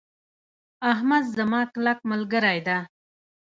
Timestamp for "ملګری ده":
2.11-2.77